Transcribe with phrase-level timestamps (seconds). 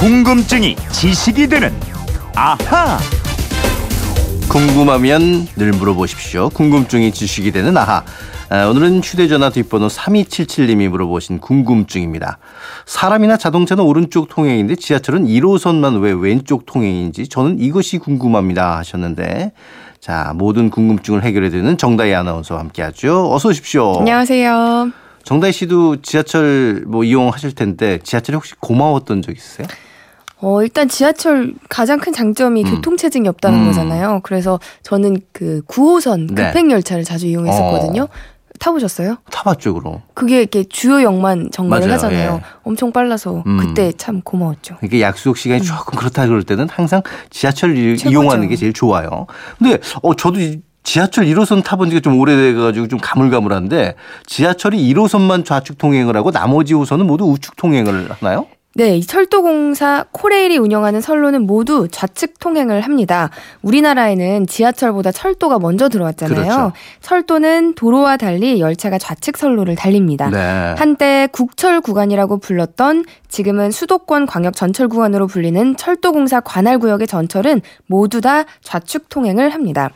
[0.00, 1.70] 궁금증이 지식이 되는
[2.34, 2.98] 아하.
[4.48, 6.48] 궁금하면 늘 물어보십시오.
[6.48, 8.02] 궁금증이 지식이 되는 아하.
[8.48, 12.38] 아, 오늘은 휴대전화 뒷번호 3277님이 물어보신 궁금증입니다.
[12.86, 19.52] 사람이나 자동차는 오른쪽 통행인데 지하철은 1호선만 왜 왼쪽 통행인지 저는 이것이 궁금합니다 하셨는데
[20.00, 23.30] 자 모든 궁금증을 해결해드리는 정다희 아나운서와 함께하죠.
[23.30, 23.98] 어서 오십시오.
[23.98, 24.92] 안녕하세요.
[25.24, 29.68] 정다희 씨도 지하철 뭐 이용하실 텐데 지하철에 혹시 고마웠던 적 있으세요?
[30.42, 32.70] 어, 일단 지하철 가장 큰 장점이 음.
[32.76, 33.66] 교통체증이 없다는 음.
[33.66, 34.20] 거잖아요.
[34.22, 36.46] 그래서 저는 그 9호선 네.
[36.46, 38.02] 급행열차를 자주 이용했었거든요.
[38.04, 38.08] 어.
[38.58, 39.16] 타보셨어요?
[39.30, 40.02] 타봤죠, 그럼.
[40.12, 41.94] 그게 이렇게 주요역만 전거를 맞아요.
[41.94, 42.34] 하잖아요.
[42.34, 42.46] 예.
[42.62, 43.56] 엄청 빨라서 음.
[43.56, 44.76] 그때 참 고마웠죠.
[44.82, 47.96] 이게 약속 시간이 조금 그렇다 그럴 때는 항상 지하철 이- 음.
[47.96, 48.10] 최고죠.
[48.10, 49.26] 이용하는 게 제일 좋아요.
[49.58, 53.94] 근데 어 저도 이 지하철 1호선 타본 지가 좀 오래돼 가지고 좀 가물가물한데
[54.26, 58.46] 지하철이 1호선만 좌측 통행을 하고 나머지 호선은 모두 우측 통행을 하나요?
[58.74, 63.30] 네, 이 철도공사 코레일이 운영하는 선로는 모두 좌측 통행을 합니다.
[63.62, 66.40] 우리나라에는 지하철보다 철도가 먼저 들어왔잖아요.
[66.40, 66.72] 그렇죠.
[67.00, 70.30] 철도는 도로와 달리 열차가 좌측 선로를 달립니다.
[70.30, 70.74] 네.
[70.78, 78.20] 한때 국철 구간이라고 불렀던 지금은 수도권 광역 전철 구간으로 불리는 철도공사 관할 구역의 전철은 모두
[78.20, 79.90] 다 좌측 통행을 합니다.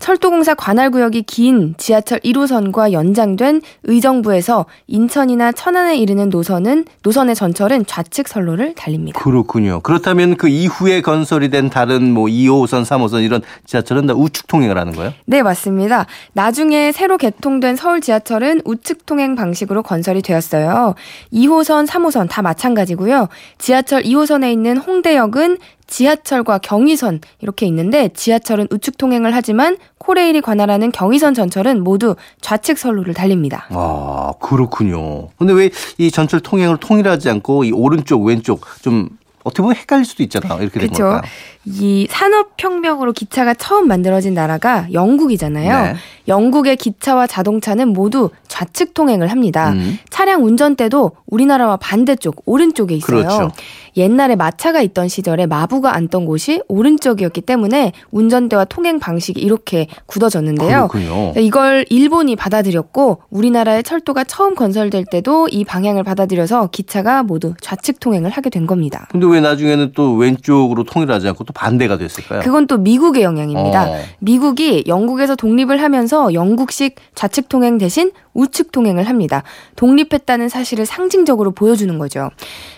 [0.00, 8.17] 철도공사 관할 구역이 긴 지하철 1호선과 연장된 의정부에서 인천이나 천안에 이르는 노선은 노선의 전철은 좌측
[8.26, 9.20] 선로를 달립니다.
[9.20, 9.80] 그렇군요.
[9.80, 14.94] 그렇다면 그 이후에 건설이 된 다른 뭐 2호선, 3호선 이런 지하철은 다 우측 통행을 하는
[14.94, 15.12] 거예요?
[15.26, 16.06] 네, 맞습니다.
[16.32, 20.94] 나중에 새로 개통된 서울 지하철은 우측 통행 방식으로 건설이 되었어요.
[21.32, 23.28] 2호선, 3호선 다 마찬가지고요.
[23.58, 25.58] 지하철 2호선에 있는 홍대역은
[25.88, 33.14] 지하철과 경의선 이렇게 있는데 지하철은 우측 통행을 하지만 코레일이 관할하는 경의선 전철은 모두 좌측 선로를
[33.14, 33.66] 달립니다.
[33.70, 35.28] 아, 그렇군요.
[35.38, 39.08] 근데 왜 이 전철 통행을 통일하지 않고 이 오른쪽, 왼쪽 좀
[39.42, 40.58] 어떻게 보면 헷갈릴 수도 있잖아 요.
[40.60, 41.20] 이렇게 된 그렇죠.
[41.68, 45.82] 이 산업혁명으로 기차가 처음 만들어진 나라가 영국이잖아요.
[45.82, 45.94] 네.
[46.28, 49.70] 영국의 기차와 자동차는 모두 좌측 통행을 합니다.
[49.72, 49.98] 음.
[50.10, 53.22] 차량 운전대도 우리나라와 반대쪽 오른쪽에 있어요.
[53.22, 53.52] 그렇죠.
[53.96, 60.88] 옛날에 마차가 있던 시절에 마부가 앉던 곳이 오른쪽이었기 때문에 운전대와 통행 방식이 이렇게 굳어졌는데요.
[60.88, 61.32] 그렇군요.
[61.36, 68.30] 이걸 일본이 받아들였고 우리나라의 철도가 처음 건설될 때도 이 방향을 받아들여서 기차가 모두 좌측 통행을
[68.30, 69.08] 하게 된 겁니다.
[69.10, 72.40] 근데 왜 나중에는 또 왼쪽으로 통일하지 않고 또 반대가 됐을까요?
[72.40, 73.90] 그건 또 미국의 영향입니다.
[73.90, 73.96] 어.
[74.20, 79.42] 미국이 영국에서 독립을 하면서 영국식 좌측 통행 대신 우측 통행을 합니다.
[79.74, 82.30] 독립했다는 사실을 상징적으로 보여주는 거죠.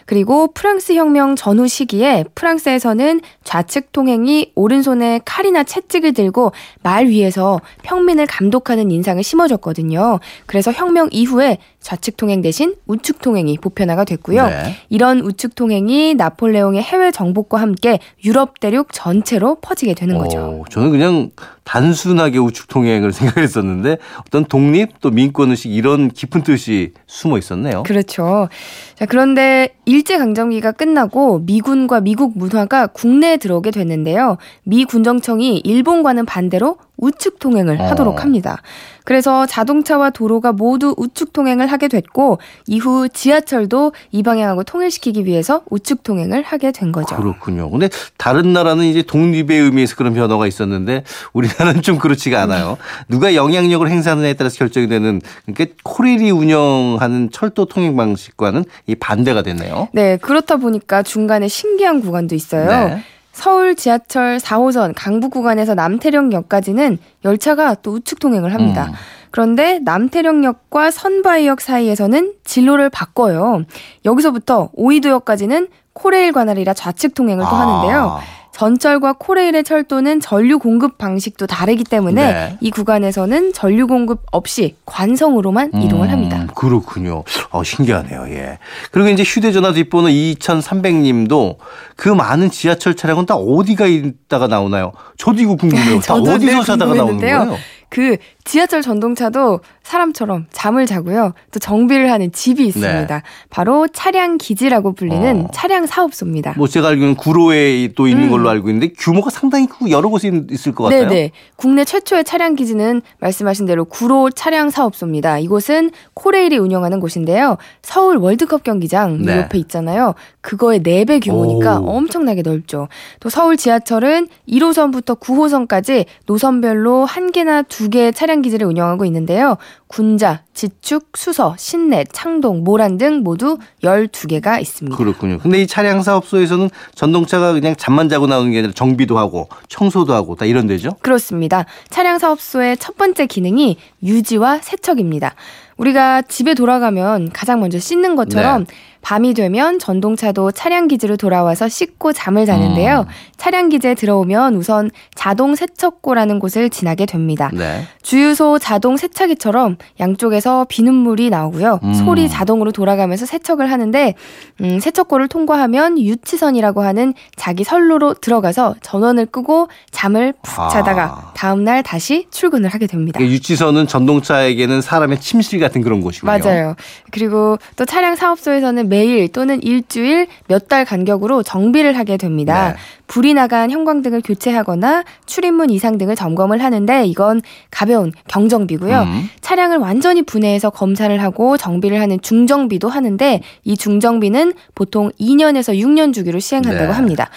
[0.07, 8.27] 그리고 프랑스 혁명 전후 시기에 프랑스에서는 좌측 통행이 오른손에 칼이나 채찍을 들고 말 위에서 평민을
[8.27, 10.19] 감독하는 인상을 심어줬거든요.
[10.47, 14.47] 그래서 혁명 이후에 좌측 통행 대신 우측 통행이 보편화가 됐고요.
[14.47, 14.77] 네.
[14.89, 20.39] 이런 우측 통행이 나폴레옹의 해외 정복과 함께 유럽 대륙 전체로 퍼지게 되는 거죠.
[20.39, 21.31] 어, 저는 그냥
[21.65, 27.83] 단순하게 우측 통행을 생각했었는데 어떤 독립 또 민권 의식 이런 깊은 뜻이 숨어 있었네요.
[27.85, 28.49] 그렇죠.
[28.95, 34.37] 자, 그런데 일제 강점기가 끝나고 미군과 미국 문화가 국내에 들어오게 됐는데요.
[34.65, 37.85] 미 군정청이 일본과는 반대로 우측 통행을 어.
[37.89, 38.63] 하도록 합니다.
[39.05, 46.03] 그래서 자동차와 도로가 모두 우측 통행을 하게 됐고 이후 지하철도 이 방향하고 통일시키기 위해서 우측
[46.03, 47.17] 통행을 하게 된 거죠.
[47.17, 47.71] 그렇군요.
[47.71, 47.89] 근데
[48.19, 51.03] 다른 나라는 이제 독립의 의미에서 그런 변화가 있었는데
[51.33, 52.77] 우리나라는 좀 그렇지가 않아요.
[53.09, 59.89] 누가 영향력을 행사하느냐에 따라서 결정이 되는 그러니까 코레일이 운영하는 철도 통행 방식과는 이 반대가 됐네요.
[59.93, 62.67] 네, 그렇다 보니까 중간에 신기한 구간도 있어요.
[62.69, 63.03] 네.
[63.33, 68.87] 서울 지하철 4호선 강북 구간에서 남태령역까지는 열차가 또 우측 통행을 합니다.
[68.89, 68.95] 음.
[69.31, 73.65] 그런데 남태령역과 선바이역 사이에서는 진로를 바꿔요.
[74.05, 75.69] 여기서부터 오이도역까지는
[76.01, 78.19] 코레일 관할이라 좌측 통행을 또 하는데요.
[78.19, 78.21] 아,
[78.53, 82.57] 전철과 코레일의 철도는 전류 공급 방식도 다르기 때문에 네.
[82.61, 86.47] 이 구간에서는 전류 공급 없이 관성으로만 이동을 음, 합니다.
[86.55, 87.23] 그렇군요.
[87.51, 88.27] 어, 신기하네요.
[88.31, 88.59] 예.
[88.91, 91.57] 그리고 이제 휴대전화 뒷번호 2300님도
[91.97, 94.93] 그 많은 지하철 차량은 다 어디가 있다가 나오나요?
[95.17, 96.01] 저도 이거 궁금해요.
[96.05, 97.19] 다 어디서 늘 사다가 나오는.
[97.19, 97.57] 거예요?
[97.89, 101.33] 그 지하철 전동차도 사람처럼 잠을 자고요.
[101.51, 103.23] 또 정비를 하는 집이 있습니다.
[103.51, 105.45] 바로 차량 기지라고 불리는 네.
[105.45, 105.49] 어.
[105.53, 106.55] 차량 사업소입니다.
[106.57, 108.31] 뭐 제가 알기로는 구로에 또 있는 음.
[108.31, 111.09] 걸로 알고 있는데 규모가 상당히 크고 여러 곳에 있을 것 같아요.
[111.09, 111.33] 네네.
[111.57, 115.39] 국내 최초의 차량 기지는 말씀하신 대로 구로 차량 사업소입니다.
[115.39, 117.57] 이곳은 코레일이 운영하는 곳인데요.
[117.83, 119.39] 서울 월드컵 경기장 네.
[119.39, 120.15] 옆에 있잖아요.
[120.41, 121.97] 그거의 4배 규모니까 오.
[121.97, 122.89] 엄청나게 넓죠.
[123.19, 129.57] 또 서울 지하철은 1호선부터 9호선까지 노선별로 한 개나 두 개의 차량 기지를 운영하고 있는데요.
[129.89, 134.97] 군자, 지축, 수서, 신내, 창동, 모란 등 모두 12개가 있습니다.
[134.97, 135.39] 그렇군요.
[135.39, 140.37] 근데 이 차량 사업소에서는 전동차가 그냥 잠만 자고 나오는 게 아니라 정비도 하고 청소도 하고
[140.37, 140.91] 다 이런 데죠?
[141.03, 141.65] 그렇습니다.
[141.89, 145.35] 차량 사업소의 첫 번째 기능이 유지와 세척입니다.
[145.77, 148.75] 우리가 집에 돌아가면 가장 먼저 씻는 것처럼 네.
[149.03, 153.07] 밤이 되면 전동차도 차량 기지로 돌아와서 씻고 잠을 자는데요.
[153.09, 153.13] 음.
[153.37, 157.51] 차량 기지에 들어오면 우선 자동 세척고라는 곳을 지나게 됩니다.
[157.53, 157.85] 네.
[158.03, 161.81] 주유소 자동 세차기처럼 양쪽에서 비눗물이 나오고요.
[161.83, 161.95] 음.
[161.95, 164.15] 솔이 자동으로 돌아가면서 세척을 하는데
[164.61, 170.69] 음, 세척고를 통과하면 유치선이라고 하는 자기 선로로 들어가서 전원을 끄고 잠을 푹 아.
[170.69, 173.19] 자다가 다음 날 다시 출근을 하게 됩니다.
[173.21, 176.31] 이게 유치선은 전동차에게는 사람의 침실 같은 그런 곳이군요.
[176.31, 176.75] 맞아요.
[177.11, 182.73] 그리고 또 차량 사업소에서는 매일 또는 일주일 몇 달 간격으로 정비를 하게 됩니다.
[182.73, 182.77] 네.
[183.11, 189.01] 불이 나간 형광등을 교체하거나 출입문 이상 등을 점검을 하는데 이건 가벼운 경정비고요.
[189.01, 189.29] 음.
[189.41, 196.39] 차량을 완전히 분해해서 검사를 하고 정비를 하는 중정비도 하는데 이 중정비는 보통 2년에서 6년 주기로
[196.39, 196.93] 시행한다고 네.
[196.93, 197.31] 합니다.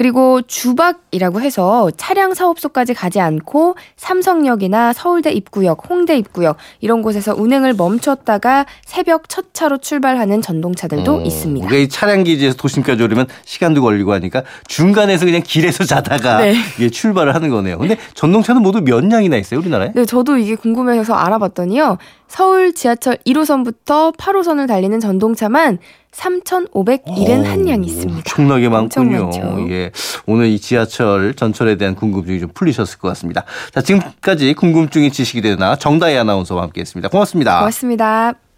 [0.00, 7.74] 그리고 주박이라고 해서 차량 사업소까지 가지 않고 삼성역이나 서울대 입구역, 홍대 입구역 이런 곳에서 운행을
[7.74, 11.68] 멈췄다가 새벽 첫 차로 출발하는 전동차들도 어, 있습니다.
[11.90, 16.54] 차량 기지에서 도심까지 오려면 시간도 걸리고 하니까 중간에 서 그냥 길에서 자다가 네.
[16.78, 17.78] 이게 출발을 하는 거네요.
[17.78, 19.92] 근데 전동차는 모두 몇 량이나 있어요, 우리나라에?
[19.94, 21.98] 네, 저도 이게 궁금해서 알아봤더니요.
[22.26, 25.78] 서울 지하철 1호선부터 8호선을 달리는 전동차만
[26.12, 28.18] 3,571량이 있습니다.
[28.18, 29.24] 엄청나게 엄청 많군요.
[29.24, 29.70] 많죠.
[29.70, 29.90] 예.
[30.26, 33.44] 오늘 이 지하철 전철에 대한 궁금증이 좀 풀리셨을 것 같습니다.
[33.72, 37.08] 자, 지금까지 궁금증이 지식이 되나 정다희 아나운서와 함께 했습니다.
[37.08, 37.58] 고맙습니다.
[37.58, 38.49] 고맙습니다.